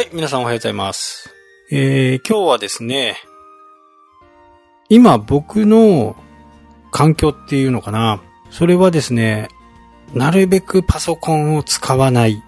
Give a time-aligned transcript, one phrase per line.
[0.00, 1.28] はい、皆さんおはようございます。
[1.70, 3.18] えー、今日はですね、
[4.88, 6.16] 今僕の
[6.90, 8.22] 環境っていうのかな。
[8.48, 9.48] それはですね、
[10.14, 12.42] なるべくパソコンを使わない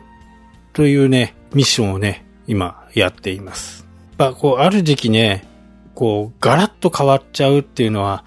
[0.72, 3.86] というね、ミッションをね、今やっています。
[4.16, 5.46] まあ、こう、ある時期ね、
[5.94, 8.24] こう、ガラッと変わっちゃうっていうのは、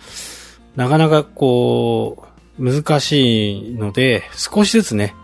[0.75, 2.27] なかなかこ
[2.59, 5.15] う、難しいので、少しずつね、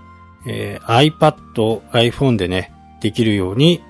[0.47, 3.83] えー iPad、iPhone でね、できるように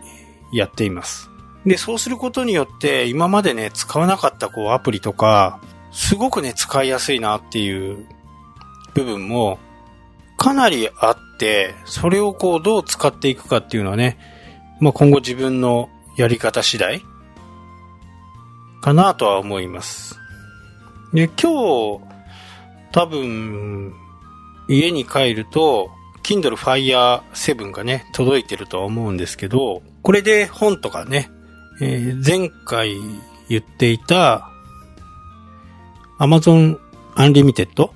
[0.52, 1.30] やっています。
[1.66, 5.60] で、そうすることによって、今までね、使わなかったこうアプリとか、
[5.92, 8.06] すごくね、使いやすいなっていう
[8.94, 9.60] 部分も、
[10.38, 14.18] かなりあって、それをこう、どう使っていくかっていうのはね、
[14.80, 17.04] まあ、今後自分のやり方次第
[18.82, 20.20] かなとは思います。
[21.14, 22.02] で、今日、
[22.92, 23.94] 多分、
[24.68, 25.92] 家に帰ると、
[26.24, 31.32] Kindle Fire 7がね、届いてるとは思うんですけど、これで本とかね、
[31.80, 32.96] えー前回
[33.50, 34.50] 言っていた
[36.20, 36.80] Amazon
[37.16, 37.90] Unlimited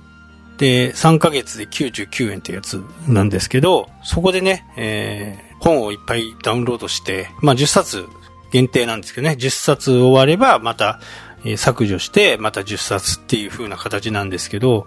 [0.58, 8.06] で3ヶ月で99円ってやつなんですけど、そこでね、えー本をいっぱいダウンロードして、まあ10冊
[8.52, 11.00] 限定なんですけどね、10冊終わればまた、
[11.44, 14.86] え削除して、また10冊っていう風な形なんですけど、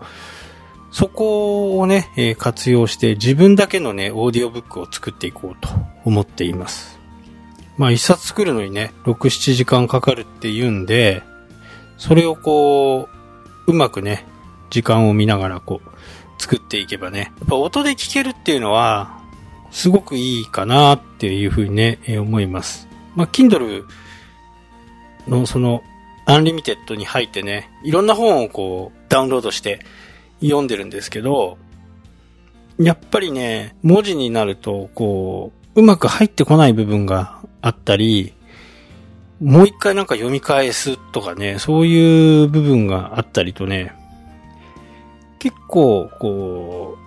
[0.92, 5.70] そこをね、え活用して自分だけのね、オーディオブックを作っていこうと
[6.06, 6.98] 思っています。
[7.80, 11.23] まあ一冊作るのにね、6、7時間かかるっていうんで、
[11.97, 13.08] それをこ
[13.66, 14.25] う、うまくね、
[14.69, 19.22] 時間を見ながらこう、作っていけばね、やっぱ音で聞けるっていうのは、
[19.72, 22.89] すごくいいかなっていうふうにね、え思います。
[23.16, 23.85] まあ、Kindle
[25.30, 25.81] のその、
[26.25, 29.80] Unlimited に入ってね、いろんな本をこう、ダウンロードして
[30.41, 31.57] 読んでるんですけど、
[32.77, 38.34] やっぱりね、文字になると、こう、うまく入ってこない部分があったり、
[39.42, 43.94] もう一回なんか読み返すとかね、そういう部分があったりとね、
[45.40, 46.98] 結構、こ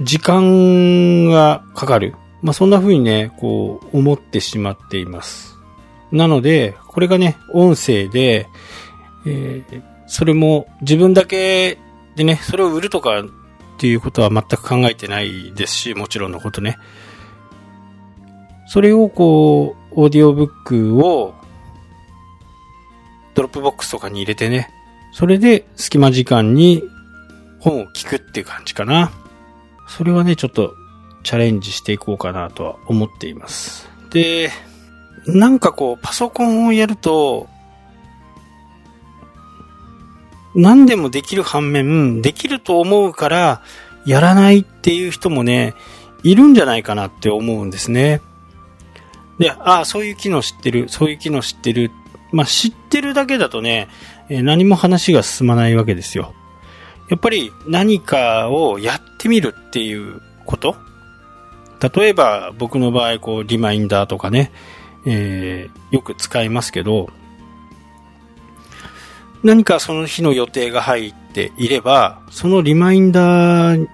[0.00, 2.14] う、時間がかかる。
[2.40, 5.58] まあ、そんな風にね、こう、思ってしまっています。
[6.12, 8.48] なので、これがね、音声で、
[9.26, 11.78] えーそれも自分だけ
[12.16, 13.24] でね、それを売るとかっ
[13.78, 16.76] ていうことは全く考えてないですし、もちろんのことね。
[18.72, 21.34] それをこう、オーディオブックを、
[23.34, 24.70] Dropbox とかに入れてね、
[25.12, 26.82] それで隙間時間に
[27.60, 29.12] 本を聞くっていう感じかな。
[29.86, 30.74] それはね、ちょっと
[31.22, 33.90] チャレンジしていこうかなとは思っています。
[34.08, 34.50] で、
[35.26, 37.50] なんかこう、パソコンをやると、
[40.54, 43.62] 何でもできる反面、できると思うから、
[44.06, 45.74] やらないっていう人もね、
[46.22, 48.22] いるんじゃないかなって思うんですね。
[49.42, 51.90] で、ああ、そういう機能知ってる、そういう機能知ってる。
[52.30, 53.88] まあ、知ってるだけだとね、
[54.28, 56.32] え何も話が進まないわけですよ。
[57.10, 60.76] やっぱり何かをやってみるっていうこと？
[61.94, 64.50] 例えば僕の場合、こう、リマインダーとかね、
[65.04, 67.10] えーよく使いますけど、
[69.42, 73.88] 何かその日の予定が入っていれば、そのリマインダー、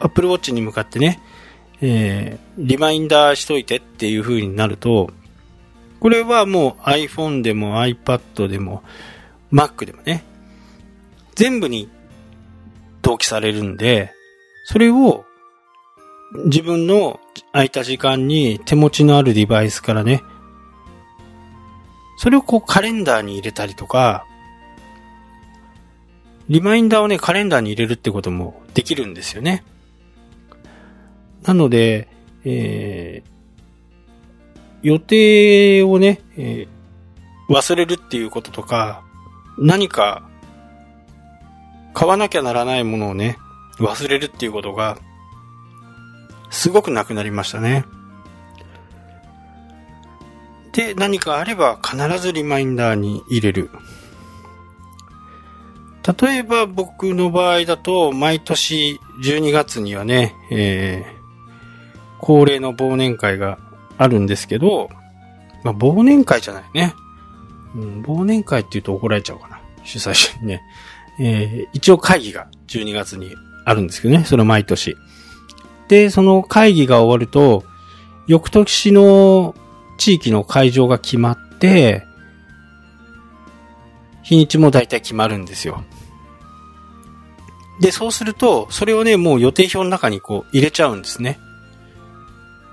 [0.00, 1.20] Apple Watch に向かってね、
[1.80, 5.10] えーリマインダーしといてっていう風になると、
[5.98, 8.82] これはもう iPhone でも iPad でも
[9.52, 10.24] Mac でもね、
[11.34, 11.88] 全部に
[13.02, 14.12] 同期されるんで、
[14.66, 15.24] それを
[16.46, 17.20] 自分の
[17.52, 20.22] 空いた時間に手持ちのあるデバイスからね、
[22.18, 24.24] それをこうカレンダーに入れたりとか、
[26.48, 29.64] リマインダーをね、カレンダーに入れるってこともできるんですよね。
[31.44, 32.08] なので、
[32.44, 33.34] えー
[34.82, 36.74] 予定をね、えー
[37.52, 39.02] 忘れるっていうこととか、
[39.58, 40.26] 何か
[41.92, 43.36] 買わなきゃならないものをね、
[43.78, 44.96] 忘れるっていうことが、
[46.50, 47.84] すごくなくなりましたね。
[50.72, 53.70] で、何かあれば必ずリマインダーに入れる。
[56.20, 61.23] 例えば僕の場合だと、毎年12月にはね、えー
[62.24, 63.58] 恒例の忘年会が
[63.98, 64.88] あるんですけど、
[65.62, 66.94] まあ、忘年会じゃないね。
[67.74, 69.60] うん、忘年会って言うと怒られちゃうかな。
[69.84, 70.62] 主催者にね。
[71.20, 73.34] えー一応会議が12月に
[73.66, 74.24] あるんですけどね。
[74.24, 74.96] それ毎年。
[75.88, 77.62] で、その会議が終わると、
[78.26, 79.54] 翌年の
[79.98, 82.06] 地域の会場が決まって、
[84.22, 85.84] 日にちも大体決まるんですよ。
[87.80, 91.38] で、そうすると、それをね、もう予定表の中にこう入れちゃうんですね。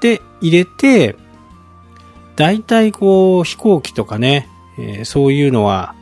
[0.02, 1.16] で、入れて、
[2.36, 5.96] 大体こう、飛行機とかね、えー、そういうのは、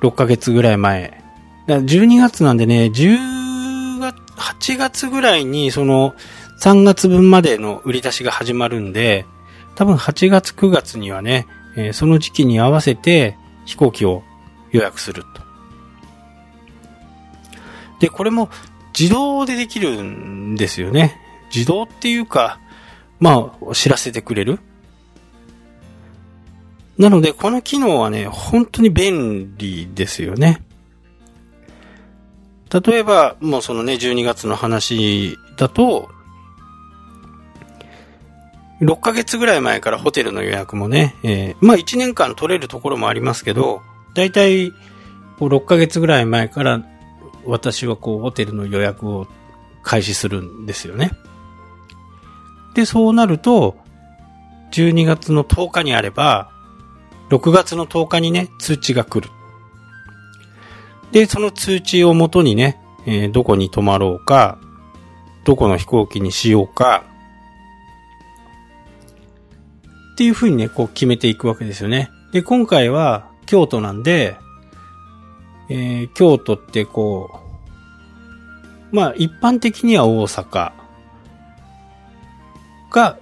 [0.00, 1.22] 6ヶ月ぐらい前。
[1.66, 6.14] だ12月なんでね、10月、8月ぐらいに、その、
[6.60, 9.26] 3月分までの売り出しが始まるんで、
[9.74, 11.46] 多分8月9月にはね、
[11.76, 14.22] えー、その時期に合わせて飛行機を
[14.70, 15.42] 予約すると。
[18.00, 18.50] で、これも
[18.98, 21.23] 自動でできるんですよね。
[21.54, 22.58] 自動っていうか、
[23.20, 24.58] まあ、知らせてくれる？
[26.98, 30.62] なので、この機能はね、本当に便利ですよね。
[32.70, 36.10] 例えば、もうそのね、12月の話だと、
[38.80, 43.82] 6ヶ月ぐらい前からホテルの予約もね、えー、まあ1年間取れるところもありますけど、
[44.14, 44.72] だいたい
[45.38, 46.82] 6ヶ月ぐらい前から
[47.44, 49.26] 私はこうホテルの予約を
[49.82, 51.12] 開始するんですよね。
[52.74, 53.76] で、そうなると、
[54.72, 56.50] 12月の10日にあれば、
[57.30, 59.30] 6月の10日にね、通知が来る。
[61.12, 64.58] で、その通知をもとにね、えー、どこに泊まろうか、
[65.44, 67.04] どこの飛行機にしようか、
[70.14, 72.10] っていうふうにね、こう決めていくわけですよね。
[72.32, 74.36] で、今回は京都なんで、
[75.68, 77.40] えー、京都ってこ
[78.92, 80.72] う、まあ一般的には大阪
[82.94, 83.18] が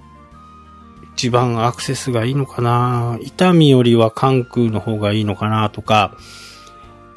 [1.14, 6.16] 一番アクセスがいいのかな伊丹よりは関空の方がいいのかなとか、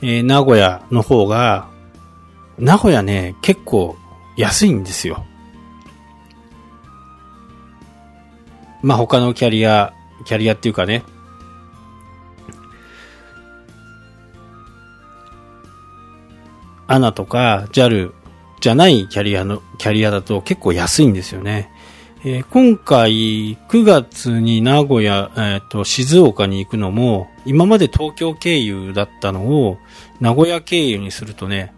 [0.02, 1.68] えー、名古屋の方が、
[2.58, 3.98] 名古屋ね、結構
[4.38, 5.26] 安いんですよ。
[8.82, 9.94] まあ、他のキャリア、
[10.26, 11.04] キャリアっていうかね、
[16.88, 18.14] アナとか JAL
[18.62, 21.72] じゃないキャリアの、キャリアだと結構安いんですよね。
[22.28, 29.78] えー、今回9月に名古屋、えっ、ー、と、静岡に行くのも、今まで東京経由だったのを
[30.20, 31.72] 名古屋経由にするとね、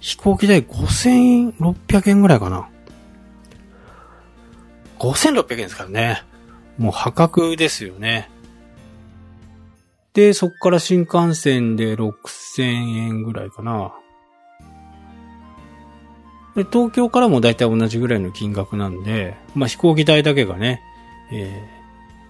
[0.00, 2.68] 飛行機代5600円ぐらいかな。
[4.98, 6.24] 5600円ですからね。
[6.76, 8.28] もう破格ですよね。
[10.12, 12.62] で、そっから新幹線で6000
[12.96, 13.94] 円ぐらいかな。
[16.56, 20.82] で、東京からもだいたい同じぐらいの金額なんで、まあ、飛行機代だけがね、
[21.32, 21.62] え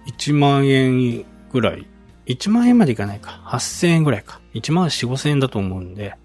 [0.07, 1.85] ー、1万円ぐらい。
[2.25, 3.41] 1万円までいかないか。
[3.45, 4.41] 8000円ぐらいか。
[4.55, 6.15] 1万4、5000円だと思うんで。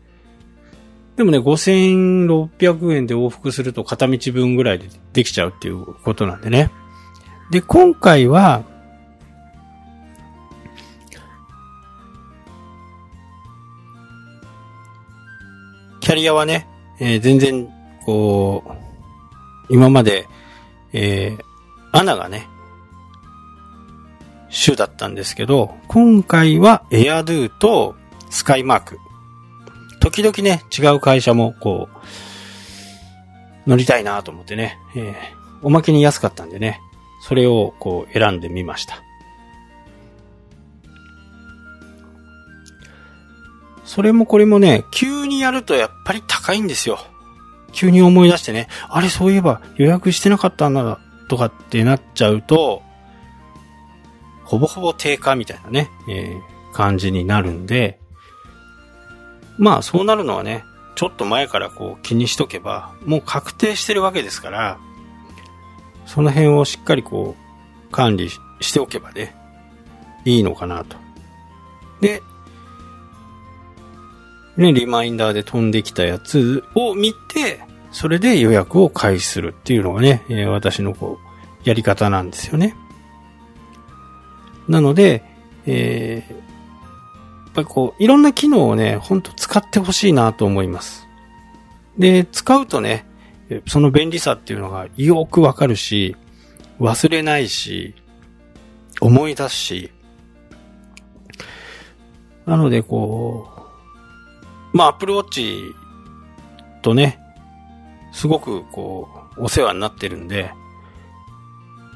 [1.16, 6.70] でもね、5600円で往復すると片道分ぐらいでできちゃうっていうことなんでね。
[7.50, 8.64] で、今回は、
[16.00, 16.66] キャリアはね、
[16.98, 17.68] えー、全然
[18.04, 20.26] こう、今まで、
[20.92, 21.42] えー、
[21.92, 22.48] アナがね、
[24.48, 27.94] 主だったんですけど、今回はエアドゥと
[28.30, 28.98] スカイマーク。
[30.00, 31.88] 時々ね、違う会社もこ
[33.66, 35.14] う、乗りたいなと思ってね、えー、
[35.62, 36.80] おまけに安かったんでね、
[37.22, 39.02] それをこう選んでみました。
[43.84, 46.98] それもこれもね、急にやるとやっぱり高いんですよ。
[47.72, 50.98] 急に思い出してね、あれそういえば予約してなかったんだ
[51.28, 52.82] とかってなっちゃうと、
[54.44, 57.98] ほぼほぼ低下みたいなね、えー、感じになるんで、
[59.58, 60.64] まあそうなるのはね、
[60.96, 64.78] ちょっと前からこう気にしとけば、もう確定してるわけですから、
[66.06, 67.36] その辺をしっかりこ
[67.88, 69.34] う管理しておけばね、
[70.24, 70.96] いいのかなと。
[72.00, 72.22] で、
[74.56, 77.60] ね、リマインダーで飛んできたやつを見て、
[77.92, 82.74] それで予約を開始するっていうのがね、えー、私のこう、やり方なんですよね。
[84.68, 85.24] なので、
[85.66, 91.06] えー、やっぱりこう、いろんな機能をね、ほんと使ってほしいなと思います。
[91.98, 93.06] で、使うとね、
[93.66, 96.16] その便利さっていうのがよくわかるし、
[96.78, 97.94] 忘れないし、
[99.00, 99.90] 思い出すし、
[102.46, 103.59] なのでこう、
[104.72, 105.74] まあ、アップルウォッチ
[106.82, 107.18] とね、
[108.12, 110.52] すごくこう、お世話になってるんで、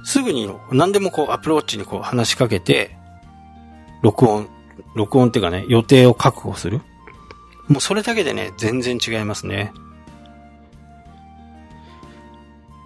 [0.04, 2.96] すぐに何でもこう、アップルウォッチにこう話しかけて、
[4.02, 4.48] 録音、
[4.94, 6.82] 録音っていうかね、予定を確保する。
[7.68, 9.72] もうそれだけでね、全然違いますね。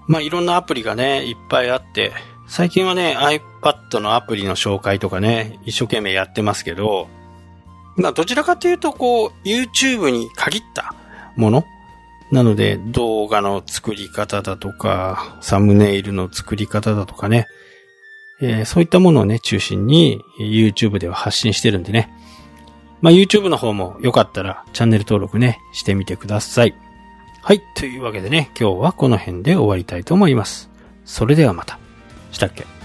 [0.06, 2.12] まあいろんなアプリがね、いっぱいあって、
[2.46, 7.08] 最近はね、iPad のアプリの紹介とかね、一生懸命やってますけど、
[7.98, 10.94] まあ、どちらかというと、こう、YouTube に限った
[11.36, 11.64] もの
[12.30, 17.46] なので、動画の作り方だとか、サムネイルの作り方だとかね、
[18.40, 22.08] えー、そういったものをね、中心に YouTube では発信してるんでね。
[23.00, 26.74] まあ、YouTube の方もよかったらチャンネル登録ね、してみてください。
[27.42, 27.60] はい。
[27.74, 30.70] というわけでね、今日はこの辺で終わりたいと思います。
[31.04, 31.78] それではまた。
[32.30, 32.77] したっけ？